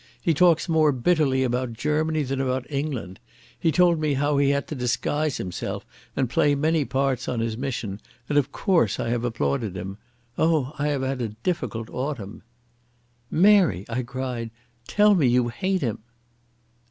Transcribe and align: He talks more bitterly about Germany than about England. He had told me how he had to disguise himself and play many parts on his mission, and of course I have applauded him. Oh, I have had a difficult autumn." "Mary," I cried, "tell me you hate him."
He 0.19 0.33
talks 0.33 0.67
more 0.67 0.91
bitterly 0.91 1.43
about 1.43 1.73
Germany 1.73 2.23
than 2.23 2.41
about 2.41 2.65
England. 2.71 3.19
He 3.59 3.67
had 3.67 3.75
told 3.75 3.99
me 3.99 4.15
how 4.15 4.39
he 4.39 4.49
had 4.49 4.65
to 4.69 4.73
disguise 4.73 5.37
himself 5.37 5.85
and 6.15 6.27
play 6.27 6.55
many 6.55 6.85
parts 6.85 7.27
on 7.29 7.39
his 7.39 7.55
mission, 7.55 8.01
and 8.27 8.35
of 8.35 8.51
course 8.51 8.99
I 8.99 9.09
have 9.09 9.23
applauded 9.23 9.77
him. 9.77 9.99
Oh, 10.39 10.73
I 10.79 10.87
have 10.87 11.03
had 11.03 11.21
a 11.21 11.27
difficult 11.43 11.87
autumn." 11.91 12.41
"Mary," 13.29 13.85
I 13.87 14.01
cried, 14.01 14.49
"tell 14.87 15.13
me 15.13 15.27
you 15.27 15.49
hate 15.49 15.81
him." 15.83 15.99